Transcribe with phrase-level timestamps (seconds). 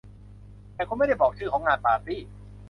[0.73, 2.21] แต่คุณไม่ได้บอกชื่อของงานปาร์ตี้